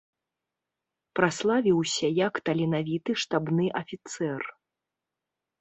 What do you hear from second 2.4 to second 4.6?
таленавіты штабны афіцэр.